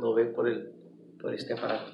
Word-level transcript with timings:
lo 0.00 0.14
ve 0.14 0.26
por, 0.26 0.48
el, 0.48 0.72
por 1.20 1.34
este 1.34 1.52
aparato. 1.52 1.92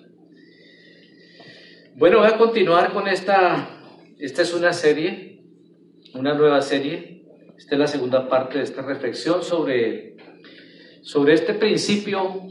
Bueno, 1.97 2.19
voy 2.19 2.29
a 2.29 2.37
continuar 2.37 2.93
con 2.93 3.09
esta, 3.09 3.81
esta 4.19 4.43
es 4.43 4.55
una 4.55 4.73
serie, 4.73 5.43
una 6.15 6.35
nueva 6.35 6.61
serie, 6.63 7.25
esta 7.57 7.75
es 7.75 7.79
la 7.79 7.87
segunda 7.87 8.29
parte 8.29 8.59
de 8.59 8.65
esta 8.65 8.83
reflexión 8.83 9.43
sobre, 9.43 10.17
sobre 11.01 11.35
este 11.35 11.55
principio 11.55 12.49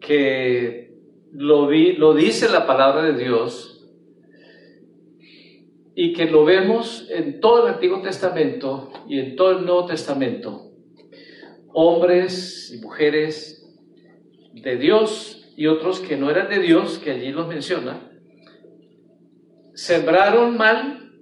que 0.00 0.94
lo, 1.32 1.66
vi, 1.66 1.94
lo 1.94 2.14
dice 2.14 2.48
la 2.48 2.66
palabra 2.66 3.02
de 3.02 3.18
Dios 3.18 3.86
y 5.94 6.12
que 6.12 6.26
lo 6.26 6.44
vemos 6.44 7.08
en 7.10 7.40
todo 7.40 7.66
el 7.66 7.74
Antiguo 7.74 8.00
Testamento 8.02 8.92
y 9.08 9.18
en 9.18 9.36
todo 9.36 9.58
el 9.58 9.64
Nuevo 9.64 9.86
Testamento. 9.86 10.70
Hombres 11.72 12.72
y 12.74 12.80
mujeres 12.80 13.57
de 14.62 14.76
Dios 14.76 15.52
y 15.56 15.66
otros 15.66 16.00
que 16.00 16.16
no 16.16 16.30
eran 16.30 16.48
de 16.48 16.58
Dios, 16.60 16.98
que 16.98 17.12
allí 17.12 17.30
los 17.30 17.46
menciona, 17.48 18.10
sembraron 19.74 20.56
mal 20.56 21.12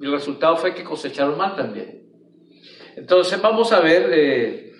y 0.00 0.04
el 0.04 0.12
resultado 0.12 0.56
fue 0.56 0.74
que 0.74 0.84
cosecharon 0.84 1.36
mal 1.38 1.56
también. 1.56 2.02
Entonces 2.96 3.40
vamos 3.40 3.72
a 3.72 3.80
ver, 3.80 4.10
eh, 4.12 4.72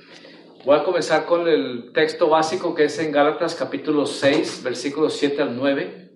voy 0.65 0.79
a 0.79 0.85
comenzar 0.85 1.27
con 1.27 1.49
el 1.49 1.93
texto 1.93 2.29
básico 2.29 2.75
que 2.75 2.85
es 2.85 2.99
en 2.99 3.13
Gálatas 3.13 3.55
capítulo 3.55 4.07
6, 4.07 4.63
versículos 4.63 5.15
7 5.15 5.43
al 5.43 5.57
9 5.57 6.07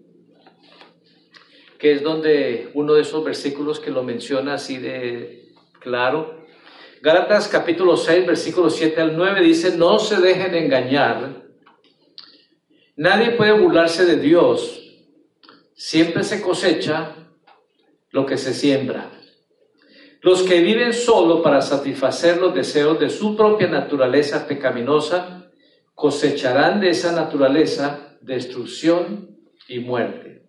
que 1.81 1.93
es 1.93 2.03
donde 2.03 2.71
uno 2.75 2.93
de 2.93 3.01
esos 3.01 3.25
versículos 3.25 3.81
que 3.81 3.91
lo 3.91 4.03
menciona 4.03 4.55
así 4.55 4.77
de 4.77 5.55
claro. 5.81 6.45
Gálatas 7.01 7.49
capítulo 7.49 7.97
6, 7.97 8.27
versículos 8.27 8.77
7 8.77 9.01
al 9.01 9.17
9 9.17 9.41
dice, 9.41 9.77
no 9.79 9.99
se 9.99 10.21
dejen 10.21 10.55
engañar. 10.55 11.40
Nadie 13.01 13.31
puede 13.31 13.53
burlarse 13.53 14.05
de 14.05 14.17
Dios. 14.17 14.79
Siempre 15.73 16.23
se 16.23 16.43
cosecha 16.43 17.15
lo 18.11 18.27
que 18.27 18.37
se 18.37 18.53
siembra. 18.53 19.11
Los 20.21 20.43
que 20.43 20.61
viven 20.61 20.93
solo 20.93 21.43
para 21.43 21.63
satisfacer 21.63 22.37
los 22.37 22.55
deseos 22.55 23.01
de 23.01 23.09
su 23.09 23.39
propia 23.39 23.69
naturaleza 23.69 24.47
pecaminosa 24.47 25.51
cosecharán 25.95 26.79
de 26.83 26.91
esa 26.91 27.13
naturaleza 27.13 28.19
destrucción 28.21 29.35
y 29.67 29.79
muerte. 29.79 30.43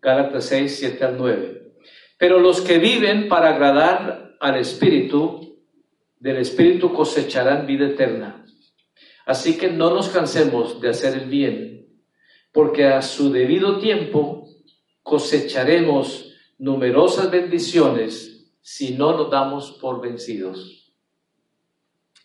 Gálatas 0.00 0.46
6, 0.46 0.76
7 0.78 1.04
al 1.04 1.18
9. 1.18 1.72
Pero 2.16 2.38
los 2.38 2.62
que 2.62 2.78
viven 2.78 3.28
para 3.28 3.50
agradar 3.50 4.34
al 4.40 4.56
Espíritu, 4.56 5.58
del 6.18 6.38
Espíritu 6.38 6.94
cosecharán 6.94 7.66
vida 7.66 7.84
eterna. 7.84 8.46
Así 9.28 9.58
que 9.58 9.68
no 9.68 9.90
nos 9.90 10.08
cansemos 10.08 10.80
de 10.80 10.88
hacer 10.88 11.12
el 11.12 11.28
bien, 11.28 11.86
porque 12.50 12.86
a 12.86 13.02
su 13.02 13.30
debido 13.30 13.78
tiempo 13.78 14.48
cosecharemos 15.02 16.32
numerosas 16.56 17.30
bendiciones 17.30 18.48
si 18.62 18.94
no 18.94 19.12
nos 19.12 19.30
damos 19.30 19.72
por 19.82 20.00
vencidos. 20.00 20.94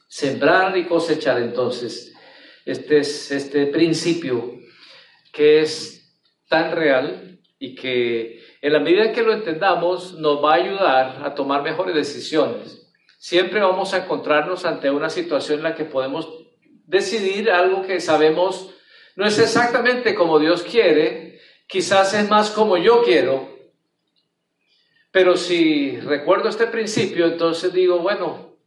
Sembrar 0.08 0.78
y 0.78 0.86
cosechar 0.86 1.42
entonces, 1.42 2.16
este 2.64 3.00
es 3.00 3.32
este 3.32 3.66
principio 3.66 4.60
que 5.34 5.60
es 5.60 6.18
tan 6.48 6.72
real 6.72 7.42
y 7.60 7.76
que 7.76 8.42
en 8.62 8.72
la 8.72 8.80
medida 8.80 9.12
que 9.12 9.24
lo 9.24 9.34
entendamos 9.34 10.14
nos 10.14 10.42
va 10.42 10.54
a 10.54 10.64
ayudar 10.64 11.22
a 11.26 11.36
tomar 11.36 11.64
mejores 11.64 11.96
decisiones. 11.96 12.94
Siempre 13.20 13.60
vamos 13.60 13.94
a 13.94 14.06
encontrarnos 14.06 14.64
ante 14.64 14.90
una 14.90 15.10
situación 15.10 15.58
en 15.58 15.64
la 15.64 15.76
que 15.76 15.84
podemos 15.84 16.43
decidir 16.86 17.50
algo 17.52 17.84
que 17.84 18.00
sabemos 18.00 18.74
no 19.16 19.26
es 19.26 19.38
exactamente 19.40 20.16
como 20.16 20.40
Dios 20.40 20.64
quiere, 20.64 21.40
quizás 21.68 22.14
es 22.14 22.30
más 22.30 22.50
como 22.52 22.78
yo 22.78 23.04
quiero. 23.04 23.50
Pero 25.12 25.38
si 25.38 26.00
recuerdo 26.00 26.50
este 26.50 26.68
principio, 26.68 27.28
entonces 27.28 27.72
digo, 27.72 28.00
bueno, 28.00 28.58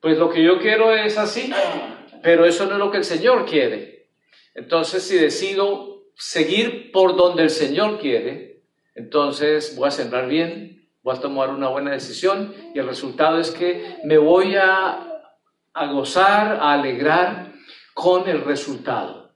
pues 0.00 0.16
lo 0.16 0.30
que 0.30 0.42
yo 0.42 0.58
quiero 0.58 0.94
es 0.94 1.18
así, 1.18 1.52
pero 2.22 2.46
eso 2.46 2.66
no 2.66 2.72
es 2.72 2.78
lo 2.78 2.90
que 2.90 2.98
el 2.98 3.04
Señor 3.04 3.44
quiere. 3.44 4.08
Entonces, 4.54 5.02
si 5.02 5.16
decido 5.16 6.04
seguir 6.14 6.92
por 6.92 7.16
donde 7.16 7.42
el 7.42 7.50
Señor 7.50 7.98
quiere, 7.98 8.62
entonces 8.94 9.76
voy 9.76 9.88
a 9.88 9.90
sembrar 9.90 10.28
bien, 10.28 10.88
voy 11.02 11.16
a 11.16 11.20
tomar 11.20 11.50
una 11.50 11.68
buena 11.68 11.92
decisión 11.92 12.54
y 12.74 12.78
el 12.78 12.86
resultado 12.86 13.38
es 13.38 13.50
que 13.50 13.96
me 14.04 14.18
voy 14.18 14.54
a, 14.56 15.09
gozar, 15.74 16.58
a 16.60 16.72
alegrar 16.72 17.52
con 17.94 18.28
el 18.28 18.42
resultado. 18.42 19.34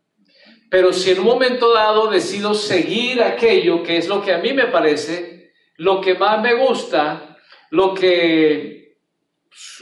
Pero 0.71 0.93
si 0.93 1.11
en 1.13 1.21
un 1.21 1.27
momento 1.27 1.73
dado 1.73 2.09
decido 2.09 2.55
seguir 2.55 3.23
aquello 3.23 3.83
que 3.83 3.97
es 3.97 4.09
lo 4.09 4.23
que 4.23 4.33
a 4.33 4.39
mí 4.39 4.53
me 4.53 4.67
parece, 4.67 5.53
lo 5.77 6.01
que 6.01 6.15
más 6.15 6.41
me 6.43 6.55
gusta, 6.55 7.39
lo 7.71 7.95
que 7.95 8.97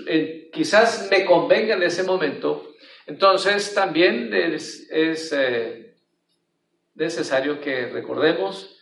eh, 0.06 0.50
quizás 0.52 1.08
me 1.10 1.24
convenga 1.24 1.76
en 1.76 1.82
ese 1.82 2.02
momento, 2.02 2.74
entonces 3.06 3.74
también 3.74 4.32
es, 4.34 4.86
eh, 4.92 5.94
necesario 6.94 7.60
que 7.60 7.86
recordemos 7.86 8.78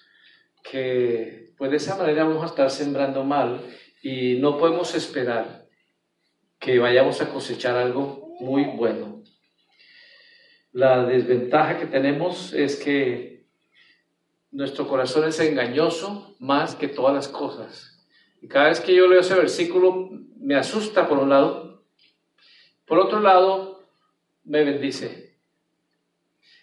que 0.62 1.52
pues 1.56 1.70
de 1.70 1.76
esa 1.76 1.96
manera 1.96 2.24
vamos 2.24 2.42
a 2.42 2.46
estar 2.46 2.70
sembrando 2.70 3.22
mal 3.22 3.60
y 4.02 4.34
no 4.36 4.58
podemos 4.58 4.94
esperar 4.94 5.59
que 6.60 6.78
vayamos 6.78 7.20
a 7.22 7.30
cosechar 7.30 7.76
algo 7.76 8.36
muy 8.38 8.64
bueno. 8.64 9.22
La 10.72 11.04
desventaja 11.04 11.78
que 11.78 11.86
tenemos 11.86 12.52
es 12.52 12.76
que 12.76 13.46
nuestro 14.52 14.86
corazón 14.86 15.26
es 15.26 15.40
engañoso 15.40 16.36
más 16.38 16.74
que 16.74 16.86
todas 16.86 17.14
las 17.14 17.28
cosas. 17.28 18.06
Y 18.42 18.48
cada 18.48 18.68
vez 18.68 18.80
que 18.80 18.94
yo 18.94 19.08
leo 19.08 19.20
ese 19.20 19.34
versículo 19.34 20.10
me 20.36 20.54
asusta 20.54 21.08
por 21.08 21.18
un 21.18 21.30
lado, 21.30 21.82
por 22.84 22.98
otro 22.98 23.20
lado 23.20 23.88
me 24.44 24.62
bendice. 24.62 25.38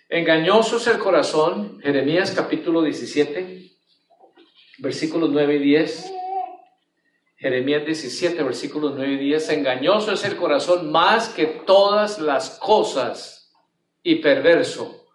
Engañoso 0.09 0.77
es 0.77 0.87
el 0.87 0.99
corazón, 0.99 1.79
Jeremías 1.81 2.31
capítulo 2.31 2.81
17, 2.83 3.71
versículos 4.77 5.31
9 5.31 5.55
y 5.55 5.59
10. 5.59 6.13
Jeremías 7.37 7.85
17, 7.85 8.41
versículos 8.41 8.93
9 8.95 9.13
y 9.13 9.17
10. 9.17 9.49
Engañoso 9.49 10.11
es 10.11 10.25
el 10.25 10.35
corazón 10.37 10.91
más 10.91 11.29
que 11.29 11.45
todas 11.45 12.19
las 12.19 12.57
cosas 12.59 13.55
y 14.01 14.15
perverso. 14.15 15.05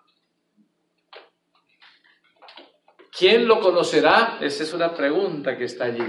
¿Quién 3.17 3.47
lo 3.49 3.61
conocerá? 3.61 4.39
Esa 4.41 4.63
es 4.63 4.73
una 4.73 4.95
pregunta 4.95 5.59
que 5.59 5.65
está 5.65 5.85
allí. 5.85 6.03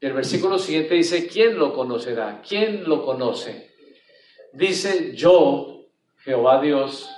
El 0.00 0.12
versículo 0.12 0.58
siguiente 0.58 0.94
dice, 0.94 1.28
¿quién 1.28 1.56
lo 1.58 1.72
conocerá? 1.72 2.42
¿Quién 2.46 2.88
lo 2.88 3.04
conoce? 3.04 3.70
Dice, 4.52 5.14
yo, 5.14 5.86
Jehová 6.18 6.60
Dios, 6.60 7.08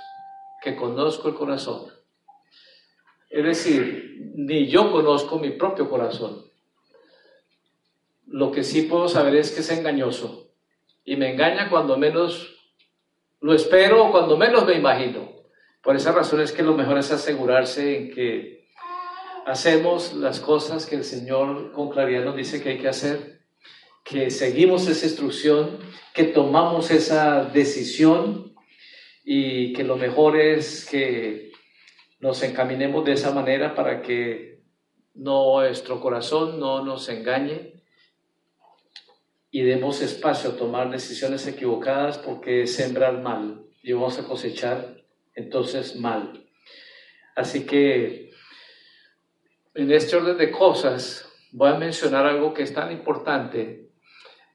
que 0.61 0.75
conozco 0.75 1.29
el 1.29 1.33
corazón. 1.33 1.91
Es 3.29 3.43
decir, 3.43 4.31
ni 4.35 4.67
yo 4.67 4.91
conozco 4.91 5.39
mi 5.39 5.51
propio 5.51 5.89
corazón. 5.89 6.52
Lo 8.33 8.51
que 8.51 8.63
sí 8.63 8.81
puedo 8.81 9.07
saber 9.07 9.35
es 9.35 9.51
que 9.51 9.59
es 9.59 9.69
engañoso 9.69 10.49
y 11.05 11.17
me 11.17 11.29
engaña 11.29 11.69
cuando 11.69 11.97
menos 11.97 12.55
lo 13.41 13.53
espero 13.53 14.07
o 14.07 14.11
cuando 14.11 14.37
menos 14.37 14.65
me 14.65 14.73
imagino. 14.73 15.29
Por 15.83 15.95
esa 15.95 16.13
razón 16.13 16.41
es 16.41 16.51
que 16.51 16.63
lo 16.63 16.73
mejor 16.73 16.97
es 16.97 17.11
asegurarse 17.11 17.95
en 17.95 18.09
que 18.09 18.69
hacemos 19.45 20.13
las 20.15 20.39
cosas 20.39 20.87
que 20.87 20.95
el 20.95 21.03
Señor 21.03 21.73
con 21.73 21.91
claridad 21.91 22.25
nos 22.25 22.35
dice 22.35 22.59
que 22.59 22.69
hay 22.69 22.79
que 22.79 22.87
hacer, 22.87 23.41
que 24.03 24.31
seguimos 24.31 24.87
esa 24.87 25.05
instrucción, 25.05 25.77
que 26.15 26.23
tomamos 26.23 26.89
esa 26.89 27.45
decisión 27.45 28.55
y 29.23 29.73
que 29.73 29.83
lo 29.83 29.95
mejor 29.95 30.39
es 30.39 30.89
que 30.89 31.51
nos 32.19 32.41
encaminemos 32.41 33.05
de 33.05 33.13
esa 33.13 33.31
manera 33.31 33.75
para 33.75 34.01
que 34.01 34.63
nuestro 35.13 36.01
corazón 36.01 36.59
no 36.59 36.83
nos 36.83 37.07
engañe 37.09 37.72
y 39.53 39.61
demos 39.61 40.01
espacio 40.01 40.49
a 40.49 40.57
tomar 40.57 40.89
decisiones 40.89 41.45
equivocadas 41.45 42.17
porque 42.17 42.63
es 42.63 42.75
sembrar 42.75 43.21
mal 43.21 43.61
y 43.83 43.93
vamos 43.93 44.17
a 44.17 44.23
cosechar 44.23 45.03
entonces 45.35 45.95
mal. 45.95 46.43
Así 47.35 47.63
que 47.63 48.31
en 49.75 49.91
este 49.91 50.15
orden 50.15 50.39
de 50.39 50.49
cosas 50.49 51.31
voy 51.51 51.69
a 51.69 51.75
mencionar 51.75 52.25
algo 52.25 52.51
que 52.51 52.63
es 52.63 52.73
tan 52.73 52.91
importante. 52.91 53.91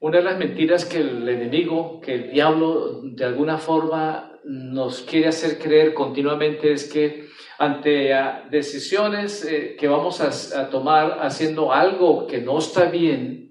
Una 0.01 0.17
de 0.17 0.23
las 0.25 0.37
mentiras 0.37 0.83
que 0.83 0.97
el 0.97 1.29
enemigo, 1.29 2.01
que 2.01 2.15
el 2.15 2.31
diablo 2.31 2.99
de 3.01 3.23
alguna 3.23 3.57
forma 3.57 4.37
nos 4.43 5.03
quiere 5.03 5.29
hacer 5.29 5.59
creer 5.59 5.93
continuamente 5.93 6.73
es 6.73 6.91
que 6.91 7.29
ante 7.57 8.13
ah, 8.13 8.45
decisiones 8.51 9.45
eh, 9.45 9.77
que 9.79 9.87
vamos 9.87 10.19
a, 10.19 10.69
tomar 10.69 11.19
haciendo 11.21 11.71
algo 11.71 12.27
que 12.27 12.41
no 12.41 12.59
está 12.59 12.85
bien, 12.91 13.48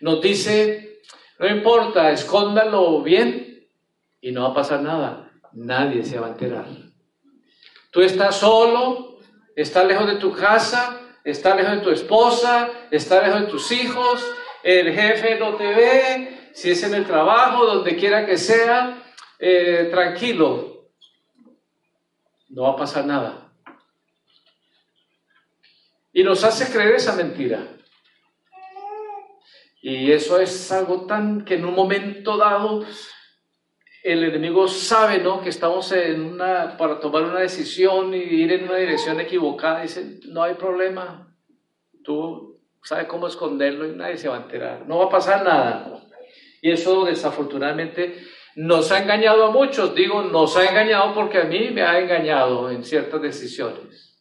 nos 0.00 0.20
dice, 0.20 1.00
no 1.38 1.48
importa, 1.48 2.10
escóndalo 2.10 3.02
bien 3.02 3.68
y 4.20 4.32
no 4.32 4.42
va 4.42 4.48
a 4.48 4.54
pasar 4.54 4.80
nada. 4.82 5.30
Nadie 5.52 6.04
se 6.04 6.18
va 6.18 6.28
a 6.28 6.30
enterar. 6.30 6.66
Tú 7.90 8.02
estás 8.02 8.36
solo, 8.36 9.18
estás 9.54 9.86
lejos 9.86 10.06
de 10.06 10.16
tu 10.16 10.32
casa, 10.32 11.00
estás 11.24 11.56
lejos 11.56 11.72
de 11.76 11.80
tu 11.80 11.90
esposa, 11.90 12.70
estás 12.90 13.26
lejos 13.26 13.40
de 13.42 13.46
tus 13.46 13.72
hijos, 13.72 14.24
el 14.62 14.92
jefe 14.92 15.38
no 15.38 15.54
te 15.54 15.74
ve, 15.74 16.50
si 16.52 16.70
es 16.70 16.82
en 16.82 16.94
el 16.94 17.06
trabajo, 17.06 17.64
donde 17.64 17.96
quiera 17.96 18.26
que 18.26 18.36
sea, 18.36 19.02
eh, 19.38 19.88
tranquilo, 19.90 20.90
no 22.48 22.62
va 22.62 22.70
a 22.70 22.76
pasar 22.76 23.04
nada. 23.06 23.52
Y 26.12 26.24
nos 26.24 26.42
hace 26.44 26.72
creer 26.72 26.94
esa 26.94 27.14
mentira. 27.14 27.75
Y 29.88 30.10
eso 30.10 30.40
es 30.40 30.72
algo 30.72 31.06
tan 31.06 31.44
que 31.44 31.54
en 31.54 31.64
un 31.64 31.72
momento 31.72 32.36
dado 32.36 32.84
el 34.02 34.24
enemigo 34.24 34.66
sabe, 34.66 35.18
¿no? 35.18 35.40
Que 35.40 35.50
estamos 35.50 35.92
en 35.92 36.24
una, 36.24 36.76
para 36.76 36.98
tomar 36.98 37.22
una 37.22 37.38
decisión 37.38 38.12
y 38.12 38.16
ir 38.16 38.50
en 38.50 38.64
una 38.64 38.78
dirección 38.78 39.20
equivocada. 39.20 39.82
Dice, 39.82 40.18
no 40.26 40.42
hay 40.42 40.54
problema. 40.54 41.32
Tú 42.02 42.60
sabes 42.82 43.06
cómo 43.06 43.28
esconderlo 43.28 43.86
y 43.86 43.94
nadie 43.94 44.16
se 44.16 44.28
va 44.28 44.38
a 44.38 44.42
enterar. 44.42 44.88
No 44.88 44.98
va 44.98 45.04
a 45.04 45.08
pasar 45.08 45.44
nada. 45.44 46.02
Y 46.60 46.72
eso 46.72 47.04
desafortunadamente 47.04 48.24
nos 48.56 48.90
ha 48.90 49.00
engañado 49.00 49.44
a 49.44 49.50
muchos. 49.52 49.94
Digo, 49.94 50.20
nos 50.20 50.56
ha 50.56 50.64
engañado 50.64 51.14
porque 51.14 51.38
a 51.38 51.44
mí 51.44 51.70
me 51.70 51.82
ha 51.82 52.00
engañado 52.00 52.72
en 52.72 52.82
ciertas 52.82 53.22
decisiones. 53.22 54.20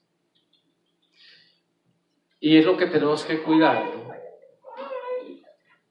Y 2.40 2.56
es 2.56 2.66
lo 2.68 2.78
que 2.78 2.86
tenemos 2.86 3.24
que 3.24 3.42
cuidar. 3.42 4.05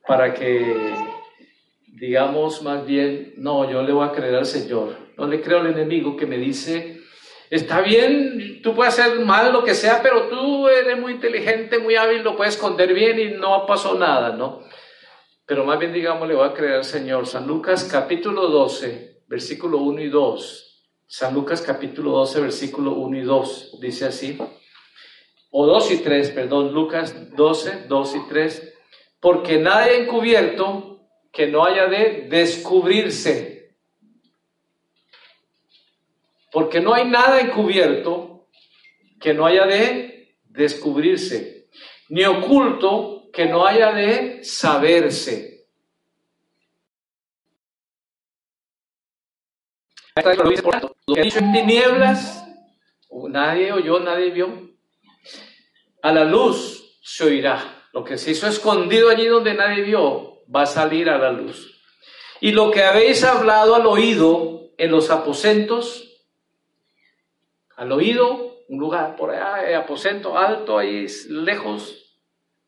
Para 0.06 0.34
que 0.34 0.94
digamos 1.86 2.62
más 2.62 2.84
bien, 2.84 3.34
no, 3.36 3.70
yo 3.70 3.82
le 3.82 3.92
voy 3.92 4.06
a 4.06 4.12
creer 4.12 4.34
al 4.34 4.46
Señor, 4.46 4.96
no 5.16 5.26
le 5.26 5.40
creo 5.40 5.60
al 5.60 5.68
enemigo 5.68 6.16
que 6.16 6.26
me 6.26 6.36
dice, 6.36 7.00
está 7.50 7.80
bien, 7.80 8.60
tú 8.62 8.74
puedes 8.74 8.98
hacer 8.98 9.20
mal 9.20 9.52
lo 9.52 9.64
que 9.64 9.74
sea, 9.74 10.02
pero 10.02 10.28
tú 10.28 10.68
eres 10.68 10.98
muy 10.98 11.12
inteligente, 11.12 11.78
muy 11.78 11.96
hábil, 11.96 12.22
lo 12.22 12.36
puedes 12.36 12.54
esconder 12.54 12.92
bien 12.92 13.18
y 13.18 13.30
no 13.38 13.64
pasó 13.66 13.94
nada, 13.94 14.36
¿no? 14.36 14.60
Pero 15.46 15.64
más 15.64 15.78
bien 15.78 15.92
digamos, 15.92 16.26
le 16.26 16.34
voy 16.34 16.48
a 16.48 16.54
creer 16.54 16.74
al 16.74 16.84
Señor. 16.84 17.26
San 17.26 17.46
Lucas 17.46 17.84
capítulo 17.84 18.48
12, 18.48 19.22
versículo 19.28 19.78
1 19.78 20.00
y 20.00 20.08
2. 20.08 20.64
San 21.06 21.34
Lucas 21.34 21.60
capítulo 21.60 22.12
12, 22.12 22.40
versículo 22.40 22.92
1 22.92 23.18
y 23.18 23.22
2, 23.22 23.78
dice 23.80 24.06
así. 24.06 24.38
O 25.50 25.66
2 25.66 25.90
y 25.92 25.96
3, 25.98 26.30
perdón, 26.30 26.72
Lucas 26.72 27.36
12, 27.36 27.84
2 27.88 28.16
y 28.16 28.28
3. 28.28 28.73
Porque 29.24 29.56
nadie 29.56 30.02
encubierto 30.02 31.08
que 31.32 31.46
no 31.46 31.64
haya 31.64 31.86
de 31.86 32.26
descubrirse. 32.28 33.74
Porque 36.52 36.78
no 36.78 36.92
hay 36.92 37.06
nada 37.06 37.40
encubierto 37.40 38.50
que 39.18 39.32
no 39.32 39.46
haya 39.46 39.64
de 39.64 40.36
descubrirse, 40.44 41.70
ni 42.10 42.26
oculto 42.26 43.30
que 43.32 43.46
no 43.46 43.64
haya 43.64 43.92
de 43.92 44.44
saberse. 44.44 45.68
Lo 50.22 51.14
que 51.14 51.22
dicho 51.22 51.38
en 51.38 51.50
tinieblas, 51.50 52.46
nadie 53.30 53.72
oyó, 53.72 54.00
nadie 54.00 54.32
vio. 54.32 54.68
A 56.02 56.12
la 56.12 56.24
luz 56.24 57.00
se 57.02 57.24
oirá. 57.24 57.73
Lo 57.94 58.02
que 58.02 58.18
se 58.18 58.32
hizo 58.32 58.48
escondido 58.48 59.08
allí 59.08 59.26
donde 59.26 59.54
nadie 59.54 59.82
vio, 59.82 60.40
va 60.54 60.62
a 60.62 60.66
salir 60.66 61.08
a 61.08 61.16
la 61.16 61.30
luz. 61.30 61.80
Y 62.40 62.50
lo 62.50 62.72
que 62.72 62.82
habéis 62.82 63.22
hablado 63.22 63.76
al 63.76 63.86
oído 63.86 64.72
en 64.76 64.90
los 64.90 65.10
aposentos, 65.10 66.26
al 67.76 67.92
oído, 67.92 68.64
un 68.68 68.80
lugar 68.80 69.14
por 69.14 69.30
allá, 69.30 69.70
eh, 69.70 69.76
aposento 69.76 70.36
alto, 70.36 70.76
ahí 70.76 71.06
lejos, 71.28 72.18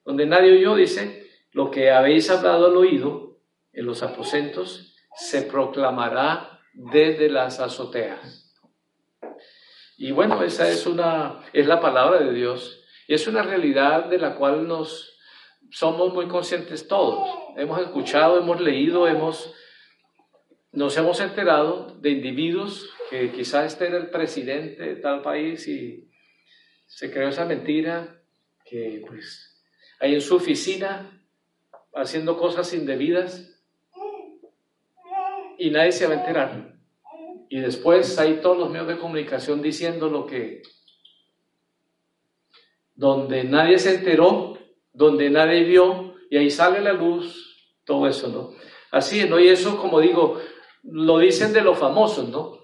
donde 0.05 0.27
nadie 0.27 0.53
oyó, 0.53 0.77
dice, 0.77 1.29
lo 1.51 1.73
que 1.73 1.91
habéis 1.91 2.31
hablado 2.31 2.67
al 2.67 2.77
oído 2.77 3.41
en 3.73 3.85
los 3.85 4.05
aposentos 4.05 4.95
se 5.17 5.43
proclamará 5.43 6.61
desde 6.73 7.29
las 7.31 7.59
azoteas. 7.59 8.55
Y 9.97 10.13
bueno, 10.13 10.41
esa 10.45 10.69
es 10.69 10.87
una, 10.87 11.41
es 11.53 11.67
la 11.67 11.81
palabra 11.81 12.21
de 12.21 12.33
Dios. 12.33 12.85
Y 13.09 13.15
es 13.15 13.27
una 13.27 13.43
realidad 13.43 14.05
de 14.05 14.19
la 14.19 14.37
cual 14.37 14.69
nos, 14.69 15.16
somos 15.71 16.13
muy 16.13 16.29
conscientes 16.29 16.89
todos. 16.89 17.29
Hemos 17.57 17.81
escuchado, 17.81 18.39
hemos 18.39 18.61
leído, 18.61 19.07
hemos, 19.09 19.55
nos 20.73 20.97
hemos 20.97 21.21
enterado 21.21 21.97
de 22.01 22.11
individuos 22.11 22.91
que 23.11 23.33
quizás 23.33 23.73
este 23.73 23.87
era 23.87 23.99
el 23.99 24.11
presidente 24.11 24.83
de 24.83 24.97
tal 24.97 25.23
país 25.23 25.67
y 25.69 26.11
se 26.87 27.11
creó 27.11 27.29
esa 27.29 27.45
mentira 27.45 28.23
que 28.65 29.03
pues 29.07 29.65
ahí 30.01 30.15
en 30.15 30.21
su 30.21 30.37
oficina 30.37 31.23
haciendo 31.95 32.37
cosas 32.39 32.73
indebidas 32.75 33.57
y 35.59 35.71
nadie 35.71 35.93
se 35.93 36.07
va 36.07 36.15
a 36.15 36.19
enterar. 36.19 36.77
Y 37.49 37.61
después 37.61 38.19
hay 38.19 38.41
todos 38.41 38.59
los 38.59 38.71
medios 38.71 38.89
de 38.89 38.99
comunicación 38.99 39.63
diciendo 39.63 40.09
lo 40.09 40.27
que, 40.27 40.63
donde 42.95 43.45
nadie 43.45 43.79
se 43.79 43.95
enteró, 43.95 44.59
donde 44.97 45.29
nadie 45.29 45.63
vio, 45.65 46.15
y 46.31 46.39
ahí 46.39 46.51
sale 46.51 46.81
la 46.81 46.95
luz, 46.95 47.55
todo 47.85 48.09
eso, 48.09 48.29
¿no? 48.29 48.55
Así, 48.91 49.29
¿no? 49.29 49.39
Y 49.39 49.49
eso, 49.49 49.77
como 49.77 50.01
digo, 50.01 50.41
lo 50.83 51.19
dicen 51.19 51.53
de 51.53 51.61
los 51.61 51.79
famosos, 51.79 52.29
¿no? 52.31 52.59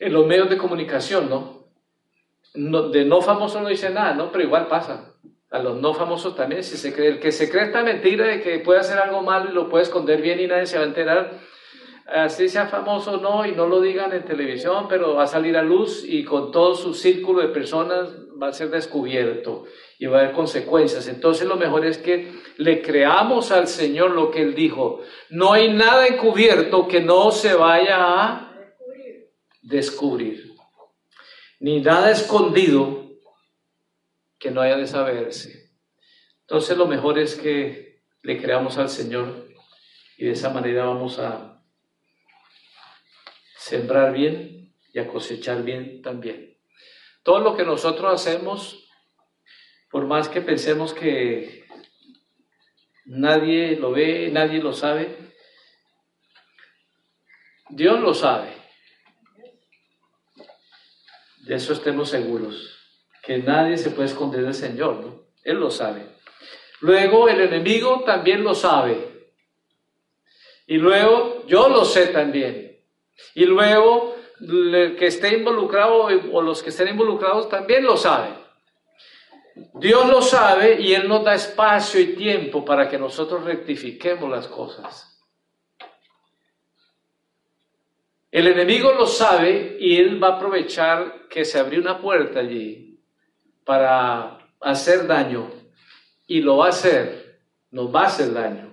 En 0.00 0.12
los 0.12 0.26
medios 0.26 0.50
de 0.50 0.58
comunicación, 0.58 1.30
¿no? 1.30 1.62
de 2.54 3.06
no 3.06 3.22
famosos 3.22 3.62
no 3.62 3.68
dice 3.68 3.88
nada, 3.88 4.12
¿no? 4.12 4.30
Pero 4.30 4.44
igual 4.44 4.66
pasa. 4.66 5.14
A 5.50 5.58
los 5.58 5.80
no 5.80 5.94
famosos 5.94 6.34
también, 6.34 6.62
si 6.62 6.76
se 6.76 6.92
cree, 6.92 7.08
el 7.08 7.20
que 7.20 7.32
se 7.32 7.50
cree 7.50 7.64
esta 7.64 7.82
mentira 7.82 8.26
de 8.26 8.42
que 8.42 8.58
puede 8.58 8.80
hacer 8.80 8.98
algo 8.98 9.22
malo 9.22 9.50
y 9.50 9.54
lo 9.54 9.70
puede 9.70 9.84
esconder 9.84 10.20
bien 10.20 10.40
y 10.40 10.46
nadie 10.46 10.66
se 10.66 10.76
va 10.76 10.84
a 10.84 10.86
enterar, 10.86 11.40
así 12.06 12.48
sea 12.48 12.66
famoso 12.66 13.18
no 13.18 13.46
y 13.46 13.52
no 13.52 13.66
lo 13.66 13.80
digan 13.80 14.12
en 14.12 14.24
televisión, 14.24 14.86
pero 14.88 15.14
va 15.14 15.24
a 15.24 15.26
salir 15.26 15.56
a 15.56 15.62
luz 15.62 16.04
y 16.06 16.24
con 16.24 16.52
todo 16.52 16.74
su 16.74 16.92
círculo 16.92 17.40
de 17.40 17.48
personas 17.48 18.14
va 18.42 18.48
a 18.48 18.52
ser 18.52 18.70
descubierto 18.70 19.64
y 20.02 20.06
va 20.06 20.18
a 20.18 20.22
haber 20.22 20.34
consecuencias. 20.34 21.06
Entonces 21.06 21.46
lo 21.46 21.54
mejor 21.54 21.86
es 21.86 21.96
que 21.96 22.32
le 22.56 22.82
creamos 22.82 23.52
al 23.52 23.68
Señor 23.68 24.10
lo 24.10 24.32
que 24.32 24.42
Él 24.42 24.52
dijo. 24.52 25.00
No 25.30 25.52
hay 25.52 25.72
nada 25.72 26.08
encubierto 26.08 26.88
que 26.88 27.00
no 27.00 27.30
se 27.30 27.54
vaya 27.54 27.98
a 28.00 28.52
descubrir, 29.62 30.56
ni 31.60 31.80
nada 31.80 32.10
escondido 32.10 33.12
que 34.40 34.50
no 34.50 34.60
haya 34.60 34.76
de 34.76 34.88
saberse. 34.88 35.70
Entonces 36.40 36.76
lo 36.76 36.88
mejor 36.88 37.20
es 37.20 37.36
que 37.36 38.02
le 38.22 38.42
creamos 38.42 38.78
al 38.78 38.88
Señor 38.88 39.46
y 40.18 40.24
de 40.24 40.32
esa 40.32 40.50
manera 40.50 40.84
vamos 40.84 41.20
a 41.20 41.62
sembrar 43.56 44.12
bien 44.12 44.74
y 44.92 44.98
a 44.98 45.06
cosechar 45.06 45.62
bien 45.62 46.02
también. 46.02 46.58
Todo 47.22 47.38
lo 47.38 47.54
que 47.56 47.64
nosotros 47.64 48.12
hacemos 48.12 48.81
por 49.92 50.06
más 50.06 50.30
que 50.30 50.40
pensemos 50.40 50.94
que 50.94 51.66
nadie 53.04 53.76
lo 53.76 53.92
ve, 53.92 54.30
nadie 54.32 54.60
lo 54.62 54.72
sabe, 54.72 55.14
Dios 57.68 58.00
lo 58.00 58.14
sabe. 58.14 58.48
De 61.46 61.56
eso 61.56 61.74
estemos 61.74 62.08
seguros, 62.08 62.78
que 63.22 63.38
nadie 63.38 63.76
se 63.76 63.90
puede 63.90 64.08
esconder 64.08 64.42
del 64.42 64.54
Señor, 64.54 64.96
¿no? 65.04 65.26
Él 65.44 65.58
lo 65.58 65.70
sabe. 65.70 66.06
Luego 66.80 67.28
el 67.28 67.40
enemigo 67.40 68.02
también 68.04 68.42
lo 68.42 68.54
sabe. 68.54 69.30
Y 70.66 70.78
luego 70.78 71.44
yo 71.46 71.68
lo 71.68 71.84
sé 71.84 72.06
también. 72.06 72.80
Y 73.34 73.44
luego 73.44 74.16
el 74.40 74.96
que 74.96 75.06
esté 75.06 75.36
involucrado 75.36 76.08
o 76.32 76.40
los 76.40 76.62
que 76.62 76.70
estén 76.70 76.88
involucrados 76.88 77.48
también 77.50 77.84
lo 77.84 77.96
saben. 77.96 78.42
Dios 79.74 80.08
lo 80.08 80.22
sabe 80.22 80.80
y 80.80 80.94
Él 80.94 81.08
nos 81.08 81.24
da 81.24 81.34
espacio 81.34 82.00
y 82.00 82.14
tiempo 82.14 82.64
para 82.64 82.88
que 82.88 82.98
nosotros 82.98 83.44
rectifiquemos 83.44 84.30
las 84.30 84.48
cosas. 84.48 85.08
El 88.30 88.48
enemigo 88.48 88.92
lo 88.92 89.06
sabe 89.06 89.76
y 89.78 89.96
Él 89.98 90.22
va 90.22 90.28
a 90.28 90.36
aprovechar 90.36 91.28
que 91.28 91.44
se 91.44 91.58
abrió 91.58 91.80
una 91.80 92.00
puerta 92.00 92.40
allí 92.40 92.98
para 93.64 94.38
hacer 94.60 95.06
daño 95.06 95.50
y 96.26 96.40
lo 96.40 96.58
va 96.58 96.66
a 96.66 96.70
hacer, 96.70 97.40
nos 97.70 97.94
va 97.94 98.02
a 98.02 98.06
hacer 98.06 98.32
daño. 98.32 98.72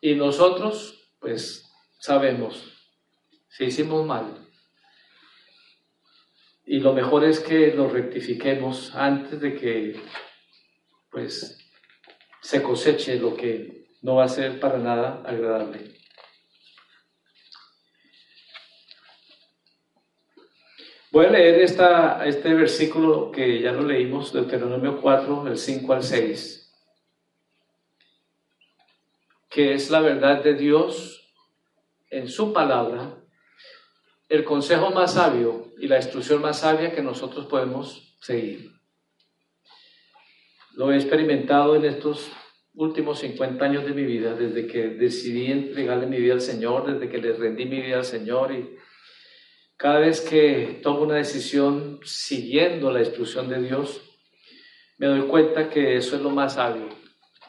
Y 0.00 0.14
nosotros, 0.14 1.10
pues, 1.18 1.68
sabemos 1.98 2.74
si 3.56 3.64
hicimos 3.66 4.04
mal, 4.04 4.43
y 6.66 6.80
lo 6.80 6.92
mejor 6.92 7.24
es 7.24 7.40
que 7.40 7.74
lo 7.74 7.88
rectifiquemos 7.88 8.94
antes 8.94 9.40
de 9.40 9.54
que 9.54 10.00
pues 11.10 11.58
se 12.40 12.62
coseche 12.62 13.18
lo 13.18 13.36
que 13.36 13.86
no 14.02 14.16
va 14.16 14.24
a 14.24 14.28
ser 14.28 14.60
para 14.60 14.78
nada 14.78 15.22
agradable. 15.24 15.94
Voy 21.10 21.26
a 21.26 21.30
leer 21.30 21.60
esta, 21.60 22.26
este 22.26 22.52
versículo 22.54 23.30
que 23.30 23.60
ya 23.60 23.70
lo 23.70 23.82
leímos, 23.82 24.32
Deuteronomio 24.32 25.00
4, 25.00 25.44
del 25.44 25.56
5 25.56 25.92
al 25.92 26.02
6, 26.02 26.74
que 29.48 29.74
es 29.74 29.90
la 29.90 30.00
verdad 30.00 30.42
de 30.42 30.54
Dios 30.54 31.32
en 32.10 32.28
su 32.28 32.52
palabra 32.52 33.23
el 34.34 34.44
consejo 34.44 34.90
más 34.90 35.14
sabio 35.14 35.72
y 35.78 35.86
la 35.86 35.96
instrucción 35.96 36.40
más 36.42 36.60
sabia 36.60 36.92
que 36.92 37.02
nosotros 37.02 37.46
podemos 37.46 38.16
seguir. 38.20 38.70
Lo 40.74 40.92
he 40.92 40.96
experimentado 40.96 41.76
en 41.76 41.84
estos 41.84 42.30
últimos 42.74 43.20
50 43.20 43.64
años 43.64 43.84
de 43.84 43.92
mi 43.92 44.04
vida, 44.04 44.34
desde 44.34 44.66
que 44.66 44.88
decidí 44.88 45.50
entregarle 45.50 46.06
mi 46.06 46.18
vida 46.18 46.34
al 46.34 46.40
Señor, 46.40 46.92
desde 46.92 47.08
que 47.08 47.18
le 47.18 47.32
rendí 47.32 47.64
mi 47.66 47.80
vida 47.80 47.98
al 47.98 48.04
Señor 48.04 48.52
y 48.52 48.76
cada 49.76 49.98
vez 49.98 50.20
que 50.20 50.80
tomo 50.82 51.02
una 51.02 51.16
decisión 51.16 52.00
siguiendo 52.04 52.90
la 52.90 53.00
instrucción 53.00 53.48
de 53.48 53.60
Dios, 53.60 54.02
me 54.98 55.08
doy 55.08 55.22
cuenta 55.28 55.68
que 55.68 55.96
eso 55.96 56.16
es 56.16 56.22
lo 56.22 56.30
más 56.30 56.54
sabio 56.54 56.88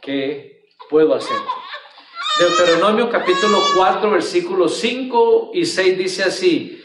que 0.02 0.68
puedo 0.90 1.14
hacer. 1.14 1.38
Deuteronomio 2.40 3.10
capítulo 3.10 3.60
4, 3.76 4.12
versículos 4.12 4.78
5 4.80 5.52
y 5.54 5.66
6 5.66 5.98
dice 5.98 6.24
así. 6.24 6.82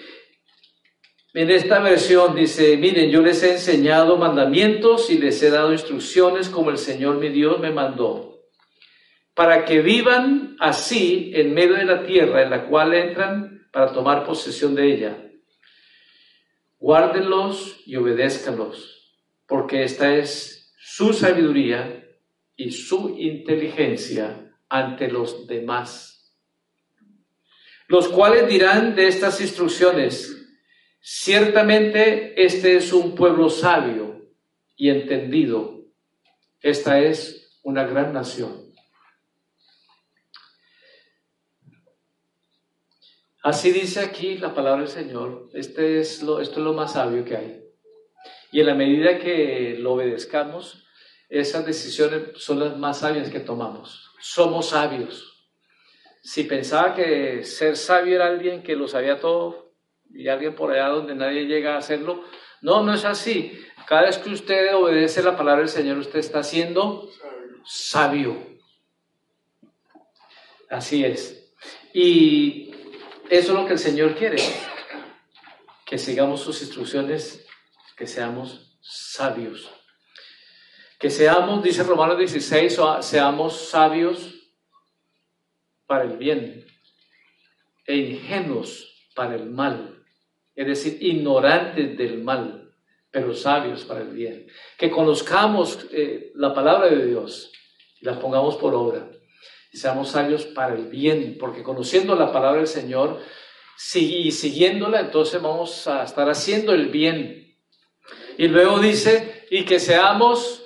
En 1.35 1.51
esta 1.51 1.81
versión 1.81 2.37
dice, 2.37 2.77
miren, 2.77 3.11
yo 3.11 3.21
les 3.21 3.43
he 3.43 3.53
enseñado 3.53 4.17
mandamientos 4.17 5.11
y 5.11 5.19
les 5.19 5.43
he 5.43 5.51
dado 5.51 5.73
instrucciones 5.73 6.49
como 6.49 6.71
el 6.71 6.79
Señor 6.79 7.17
mi 7.17 7.31
Dios 7.31 7.59
me 7.59 7.73
mandó, 7.73 8.43
para 9.35 9.65
que 9.65 9.83
vivan 9.83 10.57
así 10.61 11.33
en 11.35 11.53
medio 11.53 11.75
de 11.75 11.85
la 11.85 12.05
tierra 12.05 12.43
en 12.43 12.51
la 12.51 12.67
cual 12.67 12.95
entran 12.95 13.67
para 13.73 13.93
tomar 13.93 14.25
posesión 14.25 14.75
de 14.75 14.93
ella 14.93 15.17
guárdenlos 16.81 17.83
y 17.87 17.97
obedézcanlos, 17.97 19.21
porque 19.47 19.85
esta 19.85 20.17
es 20.17 20.73
su 20.79 21.13
sabiduría 21.13 22.09
y 22.57 22.73
su 22.73 23.17
inteligencia 23.19 24.50
ante 24.71 25.09
los 25.09 25.47
demás, 25.47 26.35
los 27.89 28.09
cuales 28.09 28.49
dirán 28.49 28.95
de 28.95 29.09
estas 29.09 29.41
instrucciones, 29.41 30.49
ciertamente 31.01 32.43
este 32.43 32.77
es 32.77 32.93
un 32.93 33.15
pueblo 33.15 33.51
sabio 33.51 34.31
y 34.77 34.89
entendido, 34.89 35.85
esta 36.63 37.01
es 37.01 37.59
una 37.63 37.85
gran 37.85 38.13
nación. 38.13 38.71
Así 43.43 43.73
dice 43.73 44.01
aquí 44.01 44.37
la 44.37 44.55
palabra 44.55 44.83
del 44.83 44.91
Señor. 44.91 45.49
Este 45.55 45.99
es 45.99 46.23
lo, 46.23 46.41
esto 46.41 46.61
es 46.61 46.65
lo 46.65 46.75
más 46.75 46.93
sabio 46.93 47.25
que 47.25 47.37
hay. 47.37 47.65
Y 48.53 48.61
en 48.61 48.67
la 48.67 48.75
medida 48.75 49.19
que 49.19 49.77
lo 49.79 49.95
obedezcamos, 49.95 50.87
esas 51.31 51.65
decisiones 51.65 52.43
son 52.43 52.59
las 52.59 52.77
más 52.77 52.99
sabias 52.99 53.31
que 53.31 53.41
tomamos. 53.41 54.11
Somos 54.21 54.71
sabios. 54.71 55.49
Si 56.23 56.45
pensaba 56.45 56.95
que 56.95 57.45
ser 57.45 57.77
sabio 57.77 58.17
era 58.17 58.27
alguien 58.27 58.63
que 58.63 58.75
lo 58.75 58.89
sabía 58.89 59.21
todo 59.21 59.73
y 60.13 60.29
alguien 60.29 60.55
por 60.55 60.73
allá 60.73 60.89
donde 60.89 61.15
nadie 61.15 61.47
llega 61.47 61.75
a 61.75 61.79
hacerlo, 61.79 62.25
no, 62.61 62.83
no 62.83 62.93
es 62.93 63.05
así. 63.05 63.59
Cada 63.87 64.03
vez 64.03 64.19
que 64.19 64.31
usted 64.31 64.75
obedece 64.75 65.23
la 65.23 65.37
palabra 65.37 65.61
del 65.61 65.71
Señor, 65.71 65.99
usted 65.99 66.19
está 66.19 66.43
siendo 66.43 67.09
sabio. 67.65 68.37
Así 70.69 71.05
es. 71.05 71.55
Y 71.95 72.73
eso 73.31 73.53
es 73.53 73.59
lo 73.59 73.67
que 73.67 73.73
el 73.75 73.79
Señor 73.79 74.17
quiere, 74.17 74.39
que 75.87 75.97
sigamos 75.97 76.41
sus 76.41 76.61
instrucciones, 76.63 77.47
que 77.97 78.07
seamos 78.07 78.79
sabios. 78.81 79.80
Que 81.01 81.11
seamos, 81.11 81.63
dice 81.63 81.83
Romanos 81.83 82.19
16, 82.19 82.79
seamos 83.01 83.71
sabios 83.71 84.35
para 85.87 86.05
el 86.05 86.19
bien 86.19 86.67
e 87.87 87.97
ingenuos 87.97 89.09
para 89.15 89.35
el 89.35 89.51
mal, 89.51 90.05
es 90.55 90.67
decir, 90.67 90.99
ignorantes 91.01 91.97
del 91.97 92.23
mal, 92.23 92.73
pero 93.11 93.35
sabios 93.35 93.85
para 93.85 94.03
el 94.03 94.11
bien. 94.11 94.47
Que 94.79 94.91
conozcamos 94.91 95.87
eh, 95.91 96.31
la 96.35 96.55
palabra 96.55 96.89
de 96.89 97.07
Dios 97.07 97.51
y 97.99 98.05
la 98.05 98.21
pongamos 98.21 98.57
por 98.57 98.75
obra 98.75 99.11
y 99.73 99.79
seamos 99.79 100.11
sabios 100.11 100.45
para 100.45 100.75
el 100.75 100.87
bien, 100.87 101.37
porque 101.39 101.63
conociendo 101.63 102.15
la 102.15 102.31
palabra 102.33 102.59
del 102.59 102.67
Señor 102.67 103.21
y 103.95 104.31
siguiéndola, 104.33 105.01
entonces 105.01 105.41
vamos 105.41 105.87
a 105.87 106.05
estar 106.05 106.29
haciendo 106.29 106.75
el 106.75 106.91
bien. 106.91 107.57
Y 108.37 108.49
luego 108.49 108.79
dice, 108.81 109.47
y 109.51 109.65
que 109.65 109.81
seamos, 109.81 110.65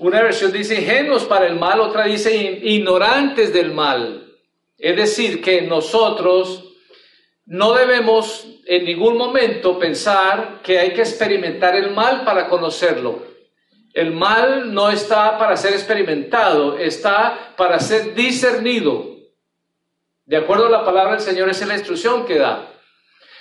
una 0.00 0.22
versión 0.22 0.50
dice 0.50 0.80
ingenuos 0.80 1.24
para 1.24 1.46
el 1.46 1.56
mal, 1.56 1.78
otra 1.78 2.04
dice 2.04 2.34
ignorantes 2.34 3.52
del 3.52 3.72
mal. 3.72 4.34
Es 4.78 4.96
decir, 4.96 5.42
que 5.42 5.60
nosotros 5.60 6.72
no 7.44 7.74
debemos 7.74 8.46
en 8.66 8.86
ningún 8.86 9.18
momento 9.18 9.78
pensar 9.78 10.60
que 10.62 10.78
hay 10.78 10.94
que 10.94 11.02
experimentar 11.02 11.76
el 11.76 11.90
mal 11.90 12.24
para 12.24 12.48
conocerlo. 12.48 13.26
El 13.92 14.12
mal 14.12 14.72
no 14.72 14.88
está 14.88 15.36
para 15.36 15.54
ser 15.58 15.74
experimentado, 15.74 16.78
está 16.78 17.54
para 17.58 17.78
ser 17.78 18.14
discernido. 18.14 19.04
De 20.24 20.38
acuerdo 20.38 20.68
a 20.68 20.70
la 20.70 20.84
palabra 20.84 21.12
del 21.12 21.20
Señor, 21.20 21.50
esa 21.50 21.64
es 21.64 21.68
la 21.68 21.74
instrucción 21.74 22.24
que 22.24 22.38
da. 22.38 22.72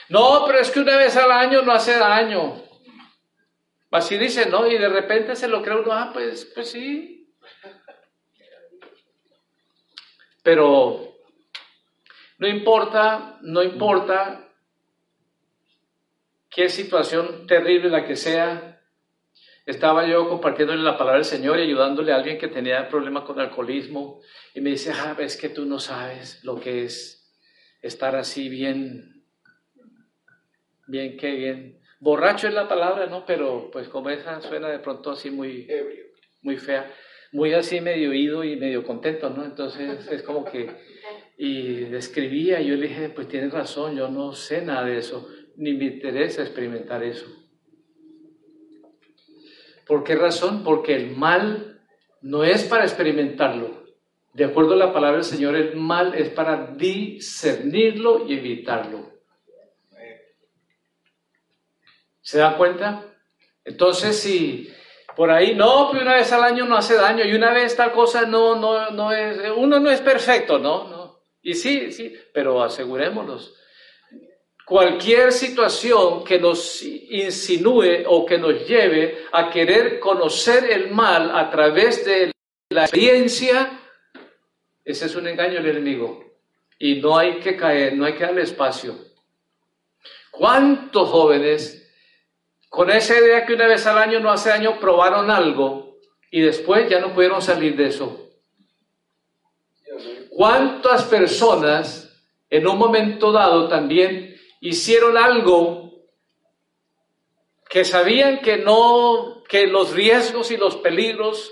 No, 0.09 0.43
pero 0.45 0.59
es 0.59 0.69
que 0.71 0.81
una 0.81 0.97
vez 0.97 1.15
al 1.15 1.31
año 1.31 1.61
no 1.61 1.71
hace 1.71 1.97
daño. 1.97 2.68
Así 3.91 4.17
dice, 4.17 4.47
¿no? 4.47 4.67
Y 4.67 4.77
de 4.77 4.89
repente 4.89 5.35
se 5.35 5.47
lo 5.47 5.63
cree 5.63 5.77
uno, 5.77 5.91
ah, 5.91 6.11
pues, 6.13 6.45
pues 6.53 6.69
sí. 6.69 7.33
Pero 10.43 11.15
no 12.37 12.47
importa, 12.47 13.39
no 13.41 13.63
importa 13.63 14.49
qué 16.49 16.69
situación 16.69 17.47
terrible 17.47 17.89
la 17.89 18.05
que 18.05 18.15
sea, 18.15 18.81
estaba 19.65 20.07
yo 20.07 20.27
compartiéndole 20.27 20.81
la 20.81 20.97
palabra 20.97 21.17
del 21.17 21.25
Señor 21.25 21.59
y 21.59 21.63
ayudándole 21.63 22.11
a 22.11 22.15
alguien 22.15 22.39
que 22.39 22.47
tenía 22.47 22.87
problemas 22.89 23.23
con 23.23 23.39
alcoholismo 23.39 24.21
y 24.55 24.61
me 24.61 24.71
dice, 24.71 24.91
ah, 24.91 25.15
es 25.19 25.37
que 25.37 25.49
tú 25.49 25.65
no 25.65 25.79
sabes 25.79 26.43
lo 26.43 26.59
que 26.59 26.85
es 26.85 27.31
estar 27.81 28.15
así 28.15 28.49
bien, 28.49 29.25
bien, 30.87 31.17
qué 31.17 31.31
bien. 31.31 31.78
Borracho 31.99 32.47
es 32.47 32.53
la 32.53 32.67
palabra, 32.67 33.07
¿no? 33.07 33.25
Pero 33.25 33.69
pues 33.71 33.89
como 33.89 34.09
esa 34.09 34.41
suena 34.41 34.69
de 34.69 34.79
pronto 34.79 35.11
así 35.11 35.31
muy, 35.31 35.67
muy 36.41 36.57
fea, 36.57 36.91
muy 37.31 37.53
así 37.53 37.81
medio 37.81 38.11
oído 38.11 38.43
y 38.43 38.55
medio 38.55 38.83
contento, 38.83 39.29
¿no? 39.29 39.43
Entonces 39.45 40.07
es 40.09 40.23
como 40.23 40.45
que, 40.45 40.69
y 41.37 41.85
describía, 41.85 42.61
yo 42.61 42.75
le 42.75 42.87
dije, 42.87 43.09
pues 43.09 43.27
tienes 43.27 43.51
razón, 43.51 43.95
yo 43.95 44.09
no 44.09 44.33
sé 44.33 44.61
nada 44.61 44.85
de 44.85 44.97
eso, 44.97 45.27
ni 45.57 45.73
me 45.73 45.85
interesa 45.85 46.41
experimentar 46.41 47.03
eso. 47.03 47.27
¿Por 49.85 50.03
qué 50.03 50.15
razón? 50.15 50.63
Porque 50.63 50.95
el 50.95 51.15
mal 51.15 51.81
no 52.21 52.43
es 52.43 52.63
para 52.63 52.83
experimentarlo. 52.83 53.83
De 54.33 54.45
acuerdo 54.45 54.73
a 54.73 54.77
la 54.77 54.93
palabra 54.93 55.17
del 55.17 55.25
Señor, 55.25 55.55
el 55.55 55.75
mal 55.75 56.13
es 56.13 56.29
para 56.29 56.75
discernirlo 56.75 58.27
y 58.27 58.35
evitarlo. 58.35 59.18
¿Se 62.21 62.39
da 62.39 62.57
cuenta? 62.57 63.03
Entonces, 63.63 64.19
si 64.19 64.71
por 65.15 65.31
ahí, 65.31 65.55
no, 65.55 65.89
pues 65.89 66.01
una 66.01 66.15
vez 66.15 66.31
al 66.31 66.43
año 66.43 66.65
no 66.65 66.77
hace 66.77 66.95
daño 66.95 67.25
y 67.25 67.33
una 67.33 67.51
vez 67.51 67.75
tal 67.75 67.91
cosa 67.91 68.23
no, 68.23 68.55
no, 68.55 68.91
no 68.91 69.11
es, 69.11 69.37
uno 69.55 69.79
no 69.79 69.89
es 69.89 70.01
perfecto, 70.01 70.59
¿no? 70.59 70.87
no. 70.87 71.19
Y 71.41 71.53
sí, 71.53 71.91
sí, 71.91 72.15
pero 72.33 72.61
asegurémonos 72.63 73.53
cualquier 74.69 75.31
situación 75.31 76.23
que 76.23 76.37
nos 76.37 76.83
insinúe 76.83 78.03
o 78.05 78.23
que 78.23 78.37
nos 78.37 78.67
lleve 78.67 79.25
a 79.31 79.49
querer 79.49 79.99
conocer 79.99 80.71
el 80.71 80.91
mal 80.91 81.35
a 81.35 81.49
través 81.49 82.05
de 82.05 82.31
la 82.69 82.83
experiencia, 82.83 83.79
ese 84.85 85.07
es 85.07 85.15
un 85.15 85.27
engaño 85.27 85.55
del 85.55 85.77
enemigo. 85.77 86.23
Y 86.77 87.01
no 87.01 87.17
hay 87.17 87.39
que 87.39 87.57
caer, 87.57 87.95
no 87.97 88.05
hay 88.05 88.13
que 88.13 88.23
darle 88.23 88.43
espacio. 88.43 88.95
¿Cuántos 90.29 91.09
jóvenes 91.09 91.78
con 92.69 92.91
esa 92.91 93.17
idea 93.19 93.45
que 93.45 93.53
una 93.53 93.67
vez 93.67 93.85
al 93.87 93.97
año, 93.97 94.19
no 94.19 94.31
hace 94.31 94.51
año, 94.51 94.79
probaron 94.79 95.29
algo 95.31 95.97
y 96.31 96.41
después 96.41 96.87
ya 96.89 96.99
no 96.99 97.13
pudieron 97.13 97.41
salir 97.41 97.75
de 97.75 97.87
eso? 97.87 98.29
¿Cuántas 100.29 101.03
personas 101.03 102.09
en 102.49 102.67
un 102.67 102.77
momento 102.77 103.31
dado 103.31 103.67
también 103.67 104.35
hicieron 104.61 105.17
algo 105.17 105.91
que 107.69 107.83
sabían 107.83 108.39
que 108.39 108.57
no, 108.57 109.43
que 109.47 109.67
los 109.67 109.91
riesgos 109.91 110.51
y 110.51 110.57
los 110.57 110.77
peligros 110.77 111.51